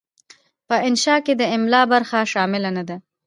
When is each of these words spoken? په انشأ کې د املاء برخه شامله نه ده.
په 0.67 0.75
انشأ 0.87 1.15
کې 1.25 1.33
د 1.39 1.43
املاء 1.55 1.85
برخه 1.93 2.19
شامله 2.33 2.69
نه 2.77 2.83
ده. 2.89 2.97